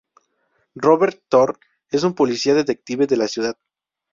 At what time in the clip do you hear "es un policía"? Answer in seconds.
1.91-2.55